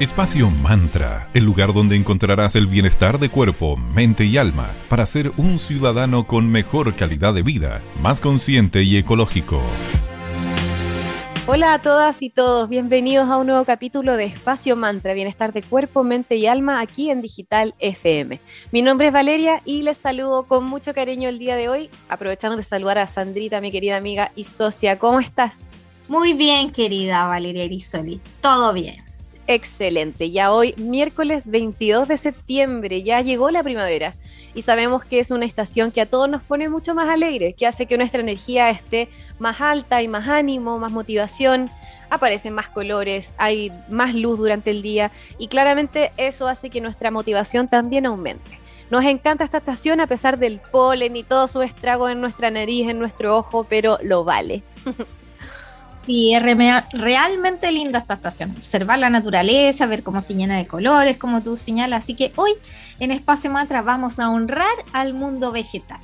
[0.00, 5.30] Espacio Mantra, el lugar donde encontrarás el bienestar de cuerpo, mente y alma para ser
[5.36, 9.60] un ciudadano con mejor calidad de vida, más consciente y ecológico.
[11.46, 15.62] Hola a todas y todos, bienvenidos a un nuevo capítulo de Espacio Mantra, bienestar de
[15.62, 18.40] cuerpo, mente y alma aquí en Digital FM.
[18.72, 22.56] Mi nombre es Valeria y les saludo con mucho cariño el día de hoy, aprovechando
[22.56, 24.98] de saludar a Sandrita, mi querida amiga y socia.
[24.98, 25.58] ¿Cómo estás?
[26.08, 29.09] Muy bien, querida Valeria Irisoli, todo bien.
[29.52, 34.14] Excelente, ya hoy miércoles 22 de septiembre, ya llegó la primavera
[34.54, 37.66] y sabemos que es una estación que a todos nos pone mucho más alegre, que
[37.66, 39.08] hace que nuestra energía esté
[39.40, 41.68] más alta y más ánimo, más motivación,
[42.10, 47.10] aparecen más colores, hay más luz durante el día y claramente eso hace que nuestra
[47.10, 48.60] motivación también aumente.
[48.88, 52.88] Nos encanta esta estación a pesar del polen y todo su estrago en nuestra nariz,
[52.88, 54.62] en nuestro ojo, pero lo vale.
[56.12, 58.50] Y es realmente linda esta estación.
[58.58, 62.02] Observar la naturaleza, ver cómo se llena de colores, como tú señalas.
[62.02, 62.50] Así que hoy
[62.98, 66.00] en Espacio Matra vamos a honrar al mundo vegetal.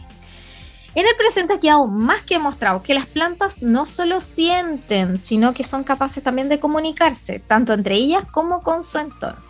[0.94, 5.52] En el presente ha quedado más que mostrado que las plantas no solo sienten, sino
[5.54, 9.42] que son capaces también de comunicarse, tanto entre ellas como con su entorno.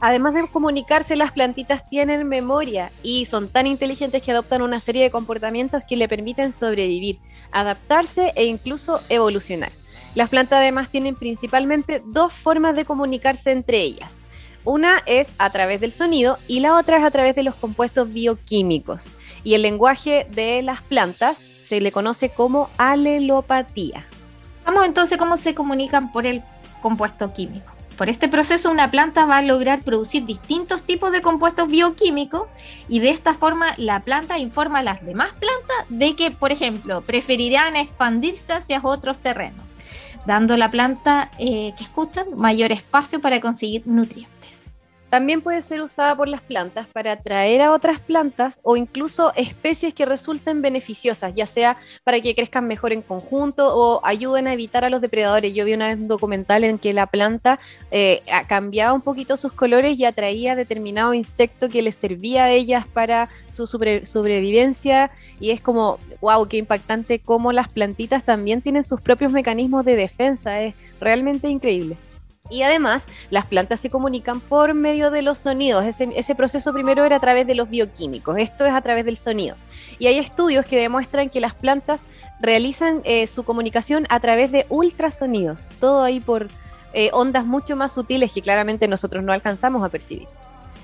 [0.00, 5.02] Además de comunicarse, las plantitas tienen memoria y son tan inteligentes que adoptan una serie
[5.02, 7.18] de comportamientos que le permiten sobrevivir,
[7.50, 9.72] adaptarse e incluso evolucionar.
[10.18, 14.20] Las plantas además tienen principalmente dos formas de comunicarse entre ellas.
[14.64, 18.12] Una es a través del sonido y la otra es a través de los compuestos
[18.12, 19.04] bioquímicos.
[19.44, 24.06] Y el lenguaje de las plantas se le conoce como alelopatía.
[24.66, 26.42] Vamos entonces cómo se comunican por el
[26.82, 27.72] compuesto químico.
[27.96, 32.48] Por este proceso una planta va a lograr producir distintos tipos de compuestos bioquímicos
[32.88, 37.02] y de esta forma la planta informa a las demás plantas de que, por ejemplo,
[37.02, 39.72] preferirán expandirse hacia otros terrenos,
[40.28, 44.37] dando la planta eh, que escuchan mayor espacio para conseguir nutrientes.
[45.10, 49.94] También puede ser usada por las plantas para atraer a otras plantas o incluso especies
[49.94, 54.84] que resulten beneficiosas, ya sea para que crezcan mejor en conjunto o ayuden a evitar
[54.84, 55.54] a los depredadores.
[55.54, 57.58] Yo vi una vez un documental en que la planta
[57.90, 62.86] eh, cambiaba un poquito sus colores y atraía determinado insecto que les servía a ellas
[62.86, 69.00] para su sobrevivencia y es como, wow, qué impactante cómo las plantitas también tienen sus
[69.00, 71.96] propios mecanismos de defensa, es realmente increíble.
[72.50, 75.84] Y además, las plantas se comunican por medio de los sonidos.
[75.84, 79.56] Ese, proceso primero era a través de los bioquímicos, esto es a través del sonido.
[79.98, 82.04] Y hay estudios que demuestran que las plantas
[82.40, 86.48] realizan eh, su comunicación a través de ultrasonidos, todo ahí por
[86.94, 90.28] eh, ondas mucho más sutiles que claramente nosotros no alcanzamos a percibir.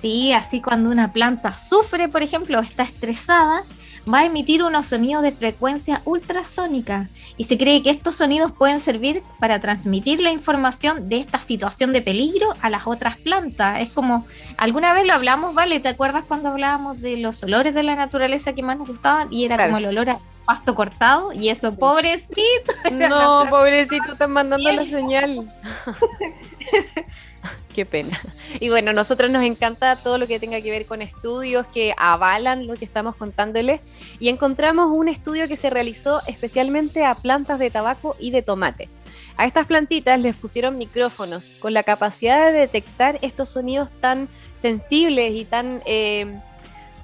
[0.01, 3.65] Sí, así cuando una planta sufre, por ejemplo, está estresada,
[4.13, 8.81] va a emitir unos sonidos de frecuencia ultrasónica y se cree que estos sonidos pueden
[8.81, 13.81] servir para transmitir la información de esta situación de peligro a las otras plantas.
[13.81, 14.27] Es como,
[14.57, 15.81] alguna vez lo hablamos, ¿vale?
[15.81, 19.33] ¿Te acuerdas cuando hablábamos de los olores de la naturaleza que más nos gustaban?
[19.33, 22.73] Y era como el olor a pasto cortado y eso, pobrecito.
[22.93, 25.51] No, pobrecito, están mandando la señal.
[27.75, 28.19] Qué pena.
[28.61, 32.67] Y bueno, nosotros nos encanta todo lo que tenga que ver con estudios que avalan
[32.67, 33.81] lo que estamos contándoles.
[34.21, 38.89] Y encontramos un estudio que se realizó especialmente a plantas de tabaco y de tomate.
[39.37, 44.29] A estas plantitas les pusieron micrófonos con la capacidad de detectar estos sonidos tan
[44.63, 46.41] sensibles y tan, eh,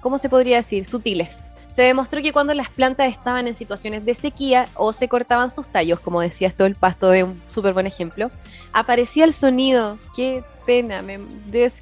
[0.00, 1.40] ¿cómo se podría decir?, sutiles.
[1.80, 5.66] Se demostró que cuando las plantas estaban en situaciones de sequía o se cortaban sus
[5.66, 8.30] tallos, como decías todo el pasto de un súper buen ejemplo,
[8.74, 9.96] aparecía el sonido.
[10.14, 11.02] Qué pena.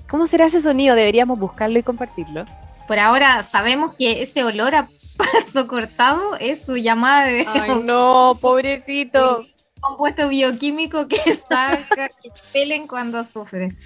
[0.09, 0.95] ¿Cómo será ese sonido?
[0.95, 2.45] Deberíamos buscarlo y compartirlo.
[2.87, 7.45] Por ahora sabemos que ese olor a pasto cortado es su llamada de...
[7.49, 9.45] Ay, no, pobrecito
[9.81, 13.77] compuesto bioquímico que saca, que pelen cuando sufren.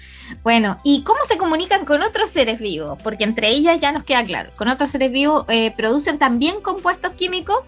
[0.43, 2.97] Bueno, ¿y cómo se comunican con otros seres vivos?
[3.03, 7.13] Porque entre ellas ya nos queda claro, con otros seres vivos eh, producen también compuestos
[7.13, 7.59] químicos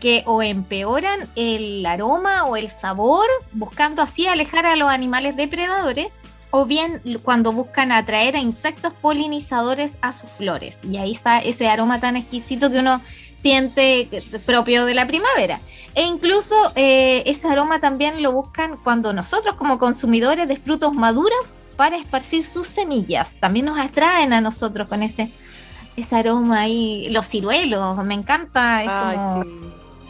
[0.00, 6.08] que o empeoran el aroma o el sabor, buscando así alejar a los animales depredadores,
[6.50, 10.80] o bien cuando buscan atraer a insectos polinizadores a sus flores.
[10.82, 13.00] Y ahí está ese aroma tan exquisito que uno
[13.42, 14.08] siente
[14.46, 15.60] propio de la primavera.
[15.94, 21.66] E incluso eh, ese aroma también lo buscan cuando nosotros como consumidores de frutos maduros
[21.76, 23.36] para esparcir sus semillas.
[23.40, 25.32] También nos atraen a nosotros con ese,
[25.96, 27.08] ese aroma ahí.
[27.10, 28.82] Los ciruelos, me encanta.
[28.82, 29.44] Es como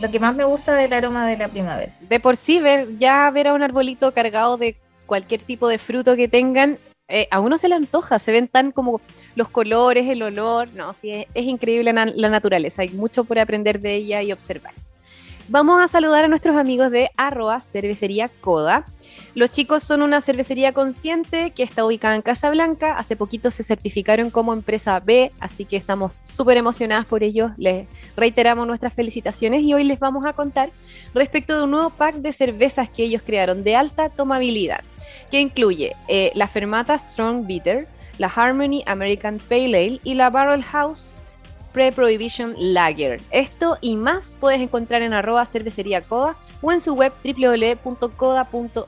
[0.00, 1.96] lo que más me gusta del aroma de la primavera.
[2.00, 4.76] De por sí, ver, ya ver a un arbolito cargado de
[5.06, 8.72] cualquier tipo de fruto que tengan eh, a uno se le antoja, se ven tan
[8.72, 9.00] como
[9.34, 13.96] los colores, el olor, no, sí, es, increíble la, naturaleza, hay mucho por aprender de
[13.96, 14.72] ella y observar.
[15.49, 18.87] Vamos a saludar a nuestros amigos de arroba cervecería Coda.
[19.34, 22.99] Los chicos son una cervecería consciente que está ubicada en Casablanca.
[22.99, 27.50] Hace poquito se certificaron como empresa B, así que estamos súper emocionadas por ellos.
[27.56, 30.70] Les reiteramos nuestras felicitaciones y hoy les vamos a contar
[31.14, 34.84] respecto de un nuevo pack de cervezas que ellos crearon de alta tomabilidad,
[35.31, 37.87] que incluye eh, la Fermata Strong Bitter,
[38.19, 41.14] la Harmony American Pale Ale y la Barrel House
[41.72, 43.20] Pre-Prohibition Lager.
[43.30, 48.82] Esto y más puedes encontrar en arroba cervecería Coda o en su web www.coda.cl.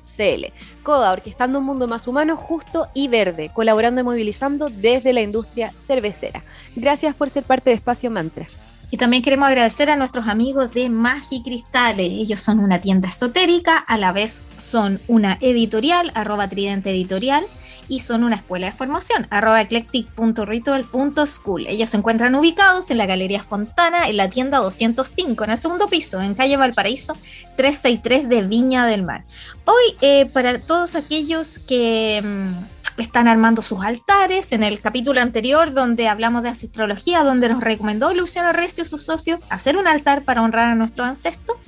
[0.82, 5.72] Coda, orquestando un mundo más humano, justo y verde, colaborando y movilizando desde la industria
[5.86, 6.44] cervecera.
[6.76, 8.46] Gracias por ser parte de Espacio Mantra.
[8.90, 12.12] Y también queremos agradecer a nuestros amigos de Magi Cristales.
[12.12, 17.44] Ellos son una tienda esotérica, a la vez son una editorial, arroba tridente editorial
[17.88, 21.66] y son una escuela de formación, arroba eclectic.ritual.school.
[21.66, 25.88] Ellos se encuentran ubicados en la Galería Fontana, en la tienda 205, en el segundo
[25.88, 27.16] piso, en calle Valparaíso
[27.56, 29.24] 363 de Viña del Mar.
[29.64, 35.72] Hoy, eh, para todos aquellos que mm, están armando sus altares, en el capítulo anterior
[35.72, 40.42] donde hablamos de astrología, donde nos recomendó Luciano Recio, su socio, hacer un altar para
[40.42, 41.58] honrar a nuestro ancestro,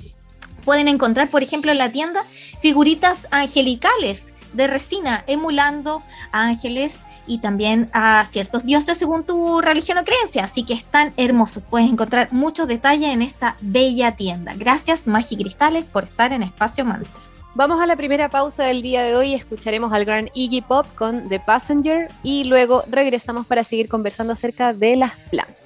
[0.63, 2.25] pueden encontrar, por ejemplo, en la tienda
[2.61, 6.01] figuritas angelicales de resina, emulando
[6.31, 10.45] a ángeles y también a ciertos dioses según tu religión o creencia.
[10.45, 11.63] Así que están hermosos.
[11.63, 14.53] Puedes encontrar muchos detalles en esta bella tienda.
[14.55, 17.11] Gracias, Magi Cristales, por estar en Espacio Mantra.
[17.57, 19.33] Vamos a la primera pausa del día de hoy.
[19.33, 24.73] Escucharemos al gran Iggy Pop con The Passenger y luego regresamos para seguir conversando acerca
[24.73, 25.57] de las plantas.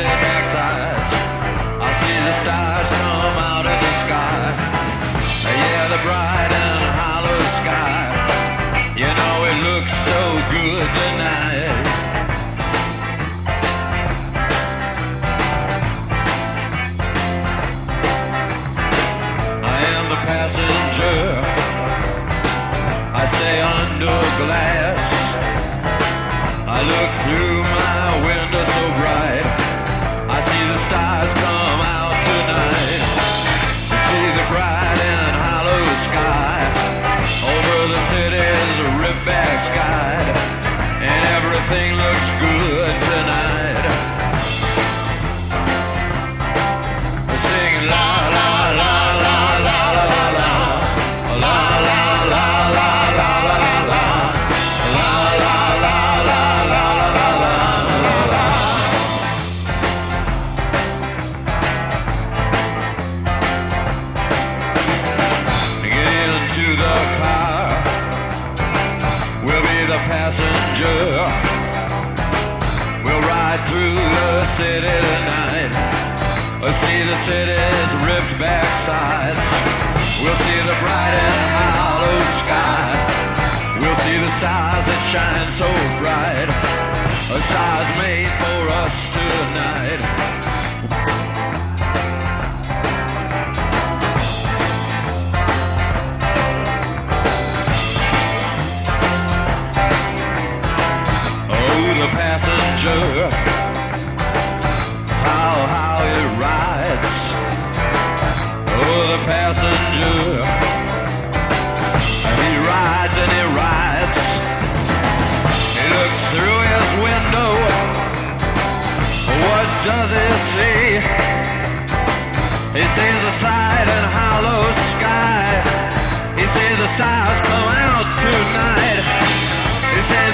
[0.00, 0.31] it.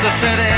[0.09, 0.58] A ride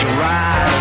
[0.00, 0.79] to.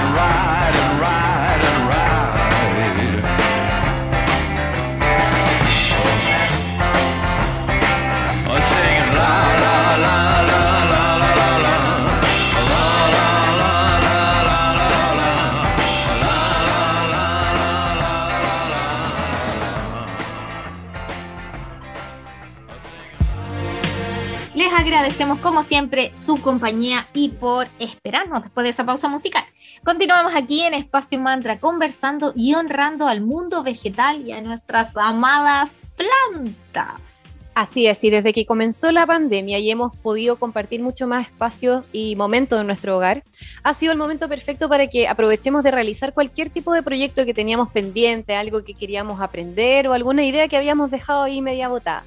[25.10, 29.44] Agradecemos como siempre su compañía y por esperarnos después de esa pausa musical.
[29.84, 35.82] Continuamos aquí en Espacio Mantra conversando y honrando al mundo vegetal y a nuestras amadas
[35.98, 37.02] plantas.
[37.56, 41.84] Así es, y desde que comenzó la pandemia y hemos podido compartir mucho más espacio
[41.92, 43.24] y momentos en nuestro hogar,
[43.64, 47.34] ha sido el momento perfecto para que aprovechemos de realizar cualquier tipo de proyecto que
[47.34, 52.06] teníamos pendiente, algo que queríamos aprender o alguna idea que habíamos dejado ahí media botada.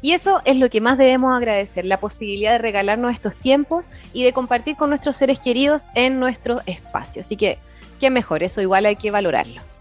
[0.00, 4.24] Y eso es lo que más debemos agradecer, la posibilidad de regalarnos estos tiempos y
[4.24, 7.22] de compartir con nuestros seres queridos en nuestro espacio.
[7.22, 7.58] Así que,
[8.00, 9.75] qué mejor, eso igual hay que valorarlo.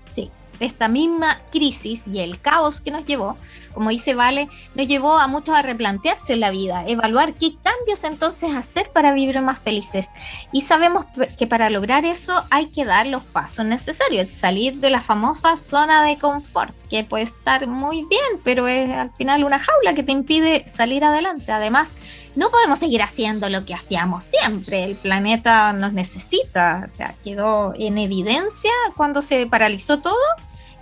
[0.59, 3.37] Esta misma crisis y el caos que nos llevó,
[3.73, 8.53] como dice Vale, nos llevó a muchos a replantearse la vida, evaluar qué cambios entonces
[8.53, 10.07] hacer para vivir más felices.
[10.51, 11.05] Y sabemos
[11.37, 16.03] que para lograr eso hay que dar los pasos necesarios, salir de la famosa zona
[16.03, 20.11] de confort, que puede estar muy bien, pero es al final una jaula que te
[20.11, 21.51] impide salir adelante.
[21.51, 21.93] Además,
[22.35, 24.83] no podemos seguir haciendo lo que hacíamos siempre.
[24.83, 26.83] El planeta nos necesita.
[26.85, 30.15] O sea, quedó en evidencia cuando se paralizó todo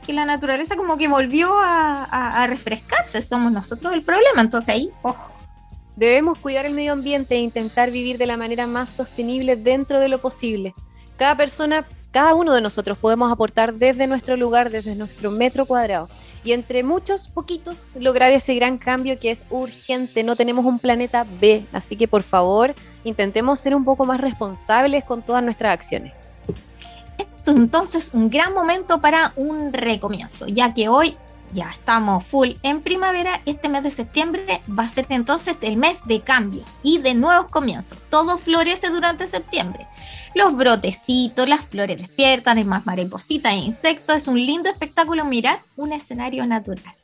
[0.05, 3.21] que la naturaleza como que volvió a, refrescarse.
[3.21, 4.41] Somos nosotros el problema.
[4.41, 5.31] Entonces ahí, ojo.
[5.95, 10.09] Debemos cuidar el medio ambiente e intentar vivir de la manera más sostenible dentro de
[10.09, 10.73] lo posible.
[11.17, 16.09] Cada persona, cada uno de nosotros podemos aportar desde nuestro lugar, desde nuestro metro cuadrado.
[16.43, 20.23] Y entre muchos, poquitos, lograr ese gran cambio que es urgente.
[20.23, 25.03] No tenemos un planeta B, así que por favor, intentemos ser un poco más responsables
[25.05, 26.13] con todas nuestras acciones.
[27.17, 31.15] Este es entonces un gran momento para un recomienzo, ya que hoy
[31.53, 35.99] ya estamos full en primavera, este mes de septiembre va a ser entonces el mes
[36.05, 37.97] de cambios y de nuevos comienzos.
[38.09, 39.87] Todo florece durante septiembre.
[40.35, 44.15] Los brotecitos, las flores despiertan, hay más maripositas e insectos.
[44.17, 46.95] Es un lindo espectáculo mirar un escenario natural.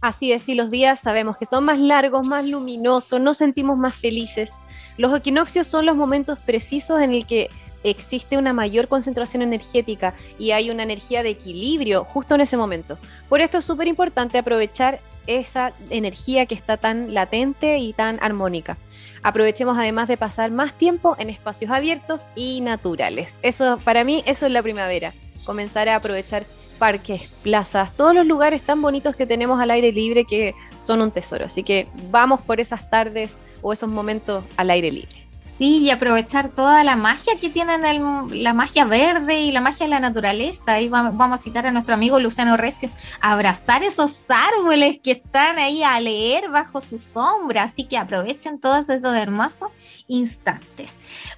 [0.00, 3.94] Así es, y los días sabemos que son más largos, más luminosos, nos sentimos más
[3.94, 4.50] felices.
[4.96, 7.50] Los equinoccios son los momentos precisos en el que
[7.84, 12.98] existe una mayor concentración energética y hay una energía de equilibrio justo en ese momento.
[13.28, 18.78] Por esto es súper importante aprovechar esa energía que está tan latente y tan armónica.
[19.22, 23.38] Aprovechemos además de pasar más tiempo en espacios abiertos y naturales.
[23.42, 25.12] Eso para mí eso es la primavera.
[25.44, 26.46] Comenzar a aprovechar
[26.78, 31.10] parques, plazas, todos los lugares tan bonitos que tenemos al aire libre que son un
[31.10, 31.46] tesoro.
[31.46, 35.29] Así que vamos por esas tardes o esos momentos al aire libre.
[35.50, 39.84] Sí, y aprovechar toda la magia que tienen el- la magia verde y la magia
[39.84, 40.72] de la naturaleza.
[40.74, 42.88] Ahí va- vamos a citar a nuestro amigo Luciano Recio,
[43.20, 47.64] abrazar esos árboles que están ahí a leer bajo su sombra.
[47.64, 49.68] Así que aprovechen todos esos hermosos
[50.06, 50.94] instantes.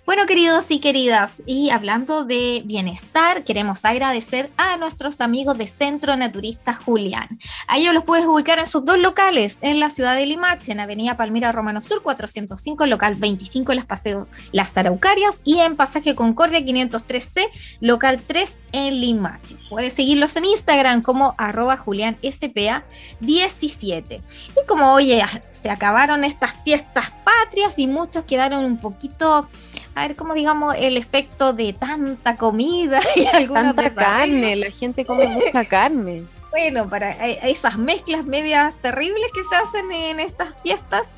[0.07, 6.17] Bueno, queridos y queridas, y hablando de bienestar, queremos agradecer a nuestros amigos de Centro
[6.17, 7.39] Naturista Julián.
[7.67, 10.81] A ellos los puedes ubicar en sus dos locales, en la ciudad de Limache, en
[10.81, 16.59] Avenida Palmira Romano Sur 405, local 25 Las Paseo Las Araucarias y en Pasaje Concordia
[16.59, 17.45] 503C,
[17.81, 19.57] local 3 en Limache.
[19.71, 24.21] Puedes seguirlos en Instagram como arroba julianspa17.
[24.21, 29.49] Y como oye, se acabaron estas fiestas patrias y muchos quedaron un poquito,
[29.95, 35.07] a ver, como digamos, el efecto de tanta comida y algunos Tanta carne, la gente
[35.07, 36.25] come mucha carne.
[36.53, 41.09] Bueno, para eh, esas mezclas medias terribles que se hacen en estas fiestas,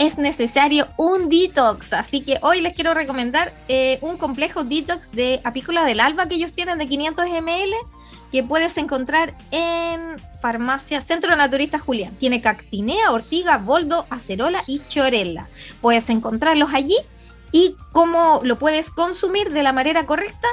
[0.00, 1.92] es necesario un detox.
[1.92, 6.34] Así que hoy les quiero recomendar eh, un complejo detox de apícola del alba que
[6.34, 7.72] ellos tienen de 500 ml
[8.32, 12.16] que puedes encontrar en farmacia Centro Naturista Julián.
[12.16, 15.48] Tiene cactinea, ortiga, boldo, acerola y chorela.
[15.80, 16.96] Puedes encontrarlos allí
[17.52, 20.48] y cómo lo puedes consumir de la manera correcta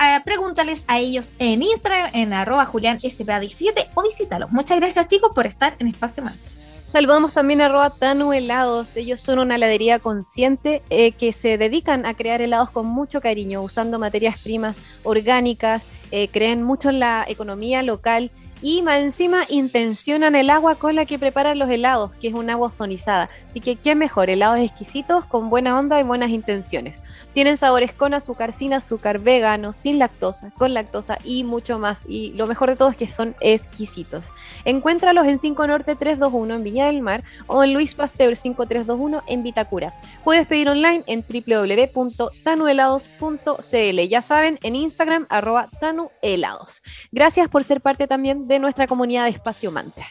[0.00, 4.50] eh, pregúntales a ellos en Instagram, en arroba julianspa17 o visítalos.
[4.50, 6.56] Muchas gracias chicos por estar en Espacio Mantra.
[6.88, 8.96] Saludamos también a arroba Tanu Helados.
[8.96, 13.60] Ellos son una heladería consciente eh, que se dedican a crear helados con mucho cariño,
[13.62, 18.30] usando materias primas orgánicas, eh, creen mucho en la economía local
[18.62, 22.50] y más encima intencionan el agua con la que preparan los helados, que es un
[22.50, 23.28] agua ozonizada.
[23.48, 27.00] Así que qué mejor, helados exquisitos con buena onda y buenas intenciones.
[27.32, 32.04] Tienen sabores con azúcar, sin azúcar, vegano, sin lactosa, con lactosa y mucho más.
[32.08, 34.26] Y lo mejor de todo es que son exquisitos.
[34.64, 39.42] Encuéntralos en 5 Norte 321 en Viña del Mar o en Luis Pasteur 5321 en
[39.42, 39.92] Vitacura.
[40.24, 44.08] Puedes pedir online en www.tanuhelados.cl.
[44.08, 46.82] Ya saben, en Instagram arroba tanuhelados.
[47.12, 50.06] Gracias por ser parte también de nuestra comunidad de Espacio Mantra.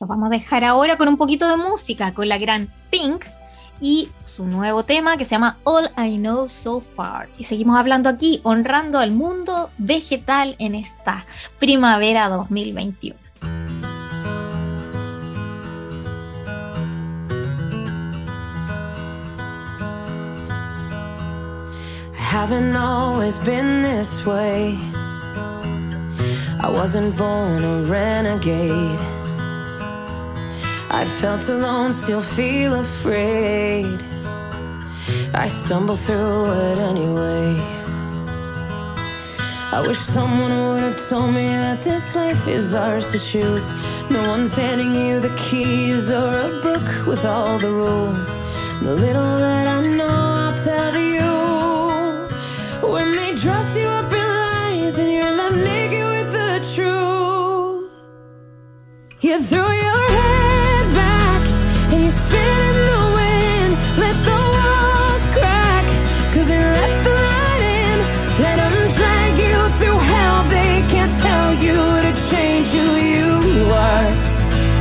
[0.00, 3.24] Nos vamos a dejar ahora con un poquito de música, con la gran Pink
[3.80, 7.28] y su nuevo tema que se llama All I Know So Far.
[7.38, 11.24] Y seguimos hablando aquí, honrando al mundo vegetal en esta
[11.58, 13.28] primavera 2021.
[22.28, 24.78] haven't always been this way.
[26.60, 28.98] I wasn't born a renegade.
[30.90, 34.00] I felt alone, still feel afraid.
[35.34, 37.54] I stumble through it anyway.
[39.70, 43.72] I wish someone would have told me that this life is ours to choose.
[44.10, 48.36] No one's handing you the keys or a book with all the rules.
[48.82, 51.30] The little that I know, I'll tell you.
[52.92, 56.17] When they dress you up in lies and you're left naked
[59.28, 61.42] you throw your head back
[61.92, 63.72] and you spin in the wind.
[64.00, 65.84] Let the walls crack,
[66.32, 67.98] cause it lets the light in.
[68.40, 70.44] Let them drag you through hell.
[70.48, 74.08] They can't tell you to change who you are.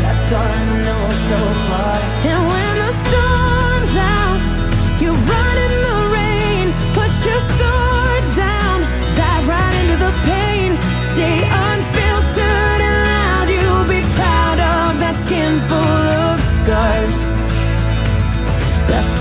[0.04, 1.98] That's all I know so far.
[2.32, 4.40] And when the storm's out,
[5.02, 6.66] you run in the rain.
[6.96, 7.87] Put your sword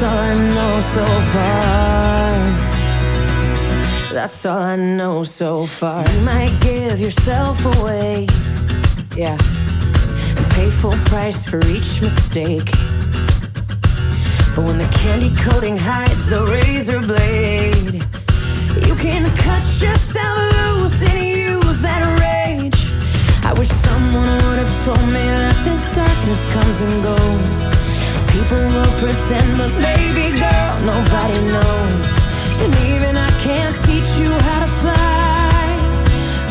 [0.03, 1.87] all I know so far.
[4.13, 6.05] That's all I know so far.
[6.05, 8.27] So you might give yourself away,
[9.17, 9.39] yeah,
[10.37, 12.71] and pay full price for each mistake.
[14.55, 18.03] But when the candy coating hides the razor blade,
[18.87, 22.91] you can cut yourself loose and use that rage.
[23.45, 27.96] I wish someone would have told me that this darkness comes and goes.
[28.37, 32.09] People will pretend, but baby girl, nobody knows.
[32.61, 35.65] And even I can't teach you how to fly,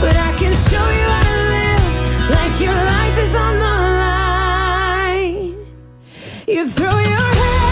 [0.02, 1.86] but I can show you how to live
[2.38, 5.56] like your life is on the line.
[6.48, 7.65] You throw your head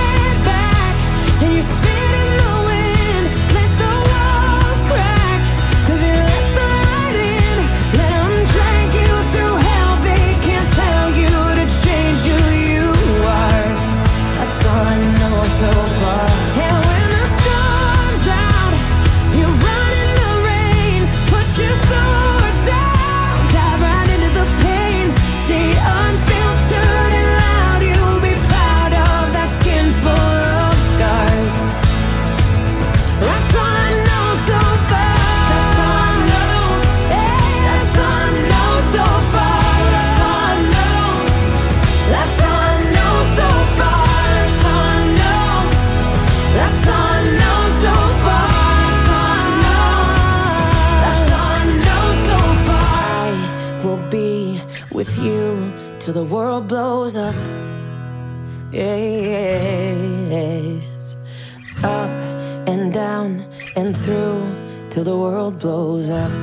[64.93, 66.42] till the world blows up.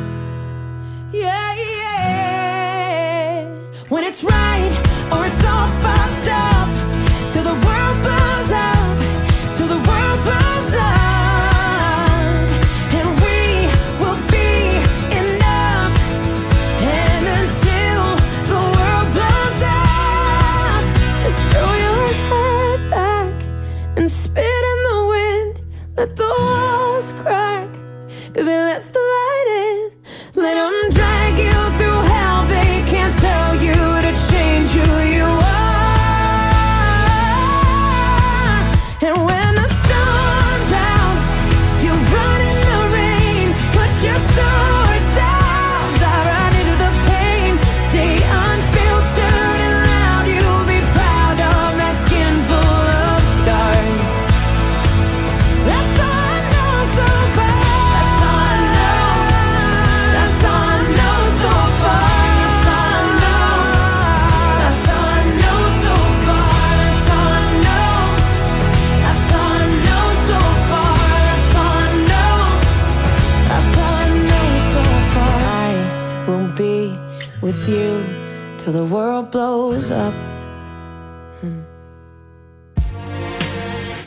[77.52, 80.14] Till the world blows up.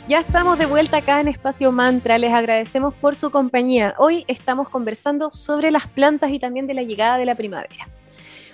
[0.08, 3.94] Ya estamos de vuelta acá en Espacio Mantra, les agradecemos por su compañía.
[3.98, 7.88] Hoy estamos conversando sobre las plantas y también de la llegada de la primavera.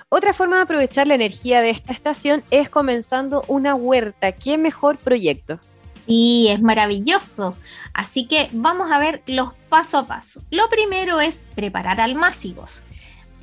[0.08, 4.32] Otra forma de aprovechar la energía de esta estación es comenzando una huerta.
[4.32, 5.60] ¿Qué mejor proyecto?
[6.06, 7.56] Sí, es maravilloso.
[7.94, 10.42] Así que vamos a ver los paso a paso.
[10.50, 12.82] Lo primero es preparar almácigos.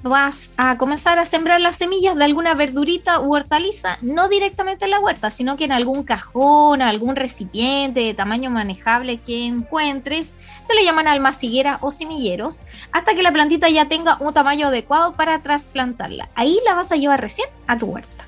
[0.04, 4.92] Vas a comenzar a sembrar las semillas de alguna verdurita u hortaliza, no directamente en
[4.92, 10.36] la huerta, sino que en algún cajón, algún recipiente de tamaño manejable que encuentres.
[10.68, 12.60] Se le llaman almaciguera o semilleros,
[12.92, 16.30] hasta que la plantita ya tenga un tamaño adecuado para trasplantarla.
[16.36, 18.27] Ahí la vas a llevar recién a tu huerta.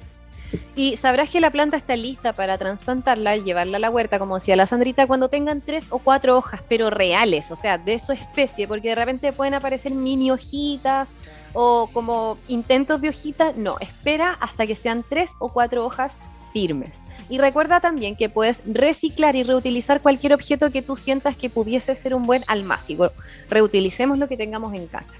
[0.75, 4.35] Y sabrás que la planta está lista para trasplantarla y llevarla a la huerta, como
[4.35, 8.11] decía la Sandrita, cuando tengan tres o cuatro hojas, pero reales, o sea, de su
[8.11, 11.07] especie, porque de repente pueden aparecer mini hojitas
[11.53, 13.53] o como intentos de hojita.
[13.55, 16.15] No, espera hasta que sean tres o cuatro hojas
[16.53, 16.91] firmes.
[17.29, 21.93] Y recuerda también que puedes reciclar y reutilizar cualquier objeto que tú sientas que pudiese
[21.93, 23.11] ser un buen almácigo.
[23.49, 25.13] Reutilicemos lo que tengamos en casa.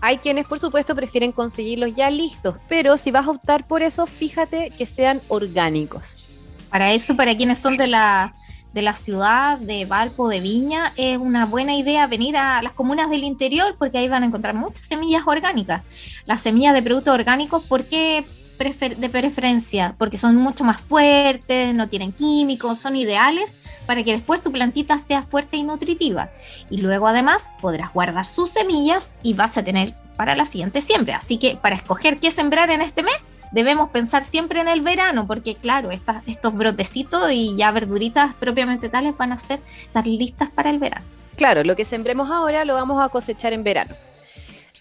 [0.00, 4.06] Hay quienes, por supuesto, prefieren conseguirlos ya listos, pero si vas a optar por eso,
[4.06, 6.24] fíjate que sean orgánicos.
[6.70, 8.34] Para eso, para quienes son de la,
[8.72, 13.08] de la ciudad de Valpo, de Viña, es una buena idea venir a las comunas
[13.08, 15.84] del interior porque ahí van a encontrar muchas semillas orgánicas.
[16.26, 18.24] Las semillas de productos orgánicos, ¿por qué
[18.58, 19.94] de preferencia?
[19.98, 24.98] Porque son mucho más fuertes, no tienen químicos, son ideales para que después tu plantita
[24.98, 26.30] sea fuerte y nutritiva.
[26.70, 31.16] Y luego además podrás guardar sus semillas y vas a tener para la siguiente siembra.
[31.18, 33.16] Así que para escoger qué sembrar en este mes,
[33.52, 39.16] debemos pensar siempre en el verano, porque claro, estos brotecitos y ya verduritas propiamente tales
[39.16, 41.06] van a ser, estar listas para el verano.
[41.36, 43.94] Claro, lo que sembremos ahora lo vamos a cosechar en verano.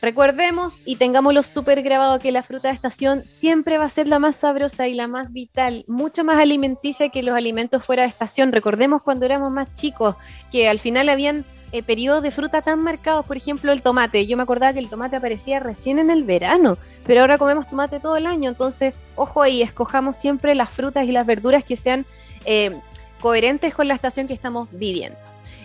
[0.04, 4.20] Recordemos y tengámoslo súper grabado que la fruta de estación siempre va a ser la
[4.20, 8.52] más sabrosa y la más vital, mucho más alimenticia que los alimentos fuera de estación.
[8.52, 10.18] Recordemos cuando éramos más chicos
[10.52, 14.28] que al final habían eh, periodos de fruta tan marcados, por ejemplo el tomate.
[14.28, 18.02] Yo me acordaba que el tomate aparecía recién en el verano, pero ahora comemos tomate
[18.02, 22.06] todo el año, entonces ojo ahí, escojamos siempre las frutas y las verduras que sean
[22.44, 22.78] eh,
[23.22, 25.18] coherentes con la estación que estamos viviendo.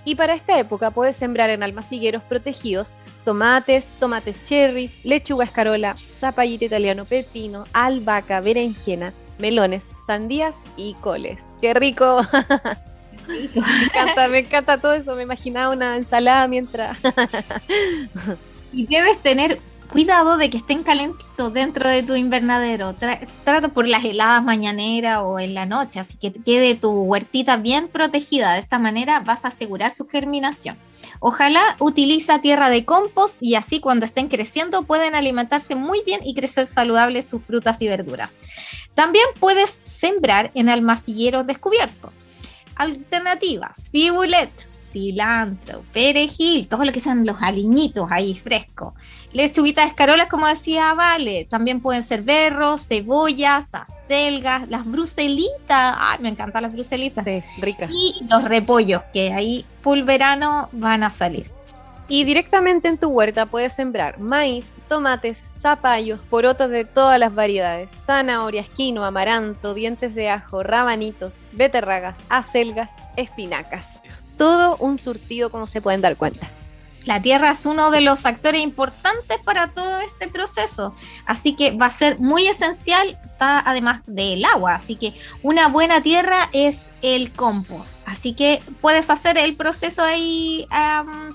[0.05, 6.65] Y para esta época puedes sembrar en almacigueros protegidos tomates, tomates cherries, lechuga escarola, zapallito
[6.65, 11.45] italiano, pepino, albahaca, berenjena, melones, sandías y coles.
[11.61, 12.23] ¡Qué rico!
[13.29, 15.15] me encanta, me encanta todo eso.
[15.15, 16.99] Me imaginaba una ensalada mientras.
[18.73, 22.95] y debes tener cuidado de que estén calentitos dentro de tu invernadero.
[23.45, 27.89] trata por las heladas mañaneras o en la noche, así que quede tu huertita bien
[27.89, 28.53] protegida.
[28.53, 30.79] De esta manera vas a asegurar su germinación.
[31.21, 36.35] Ojalá utiliza tierra de compost y así cuando estén creciendo pueden alimentarse muy bien y
[36.35, 38.39] crecer saludables tus frutas y verduras.
[38.95, 42.13] También puedes sembrar en almacilleros descubiertos.
[42.77, 44.51] Alternativas, cibulet,
[44.91, 48.95] cilantro, perejil, todo lo que sean los aliñitos ahí frescos.
[49.33, 56.31] Lechuguitas escarolas, como decía Vale, también pueden ser berros, cebollas, acelgas, las bruselitas, ay, me
[56.31, 57.25] encantan las bruselitas.
[57.25, 57.91] Sí, ricas.
[57.93, 61.51] Y los repollos, que ahí full verano van a salir.
[62.09, 67.91] Y directamente en tu huerta puedes sembrar maíz, tomates, zapallos, porotos de todas las variedades,
[68.07, 74.01] zanahorias, quinoa, amaranto, dientes de ajo, rabanitos, beterragas, acelgas, espinacas
[74.39, 76.49] todo un surtido como se pueden dar cuenta.
[77.05, 80.93] La tierra es uno de los actores importantes para todo este proceso,
[81.25, 86.51] así que va a ser muy esencial, además del agua, así que una buena tierra
[86.53, 90.67] es el compost, así que puedes hacer el proceso ahí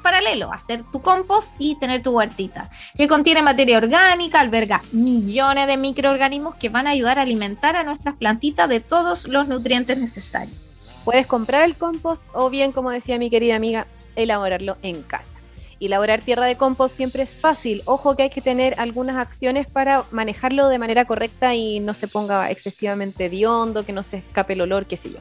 [0.03, 5.77] paralelo, hacer tu compost y tener tu huertita, que contiene materia orgánica, alberga millones de
[5.77, 10.62] microorganismos que van a ayudar a alimentar a nuestras plantitas de todos los nutrientes necesarios.
[11.03, 15.37] Puedes comprar el compost o bien, como decía mi querida amiga, elaborarlo en casa.
[15.79, 17.81] Elaborar tierra de compost siempre es fácil.
[17.83, 22.07] Ojo que hay que tener algunas acciones para manejarlo de manera correcta y no se
[22.07, 25.19] ponga excesivamente hondo, que no se escape el olor, qué sé yo.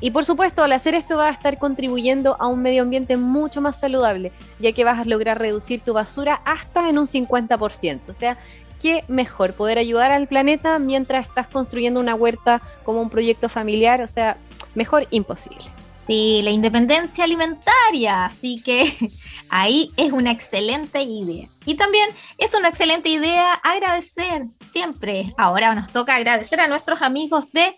[0.00, 3.60] Y por supuesto, al hacer esto vas a estar contribuyendo a un medio ambiente mucho
[3.60, 8.08] más saludable, ya que vas a lograr reducir tu basura hasta en un 50%.
[8.08, 8.38] O sea,
[8.80, 14.00] qué mejor poder ayudar al planeta mientras estás construyendo una huerta como un proyecto familiar.
[14.02, 14.36] O sea,
[14.74, 15.64] mejor imposible.
[16.06, 18.92] Sí, la independencia alimentaria, así que
[19.48, 21.48] ahí es una excelente idea.
[21.64, 25.32] Y también es una excelente idea agradecer siempre.
[25.38, 27.74] Ahora nos toca agradecer a nuestros amigos de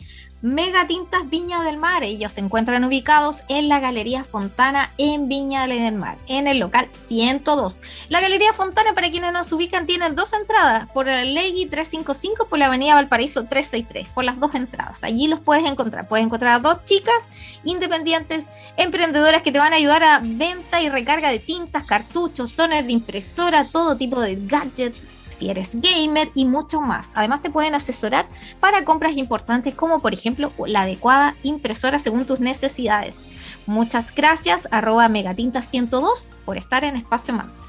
[0.46, 2.04] Mega Tintas Viña del Mar.
[2.04, 6.88] Ellos se encuentran ubicados en la Galería Fontana en Viña del Mar, en el local
[6.92, 7.82] 102.
[8.10, 12.60] La Galería Fontana, para quienes nos ubican, tienen dos entradas, por la Legui 355, por
[12.60, 15.02] la Avenida Valparaíso 363, por las dos entradas.
[15.02, 16.06] Allí los puedes encontrar.
[16.06, 17.28] Puedes encontrar a dos chicas
[17.64, 22.86] independientes, emprendedoras que te van a ayudar a venta y recarga de tintas, cartuchos, toners
[22.86, 25.00] de impresora, todo tipo de gadgets
[25.36, 27.12] si eres gamer y mucho más.
[27.14, 28.26] Además te pueden asesorar
[28.60, 33.26] para compras importantes como por ejemplo la adecuada impresora según tus necesidades.
[33.66, 37.60] Muchas gracias arroba megatinta102 por estar en Espacio Manta.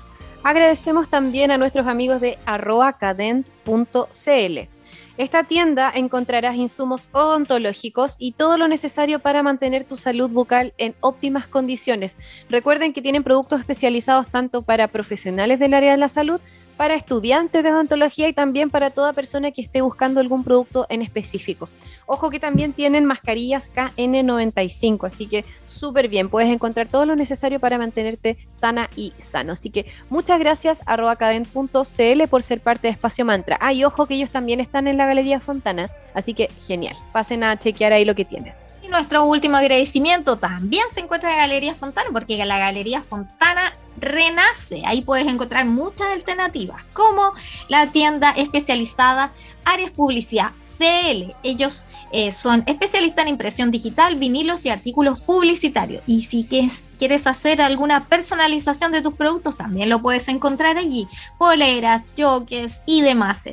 [0.43, 2.37] Agradecemos también a nuestros amigos de
[2.99, 4.69] cadent.cl.
[5.17, 10.95] Esta tienda encontrarás insumos odontológicos y todo lo necesario para mantener tu salud bucal en
[10.99, 12.17] óptimas condiciones.
[12.49, 16.39] Recuerden que tienen productos especializados tanto para profesionales del área de la salud
[16.77, 21.01] para estudiantes de odontología y también para toda persona que esté buscando algún producto en
[21.01, 21.67] específico.
[22.05, 27.59] Ojo que también tienen mascarillas KN95, así que súper bien, puedes encontrar todo lo necesario
[27.59, 29.53] para mantenerte sana y sano.
[29.53, 33.57] Así que muchas gracias a roacaden.cl por ser parte de Espacio Mantra.
[33.59, 37.43] Ah, y ojo que ellos también están en la Galería Fontana, así que genial, pasen
[37.43, 38.53] a chequear ahí lo que tienen.
[38.83, 43.73] Y nuestro último agradecimiento también se encuentra en la Galería Fontana, porque la Galería Fontana
[43.97, 44.83] renace.
[44.85, 47.33] Ahí puedes encontrar muchas alternativas, como
[47.67, 49.31] la tienda especializada
[49.65, 51.35] Ares Publicidad CL.
[51.43, 56.03] Ellos eh, son especialistas en impresión digital, vinilos y artículos publicitarios.
[56.07, 61.07] Y si quieres, hacer alguna personalización de tus productos, también lo puedes encontrar allí.
[61.37, 63.43] Poleras, jokes y demás.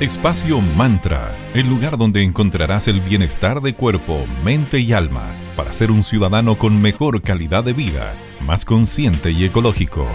[0.00, 5.90] Espacio Mantra, el lugar donde encontrarás el bienestar de cuerpo, mente y alma para ser
[5.90, 10.06] un ciudadano con mejor calidad de vida, más consciente y ecológico.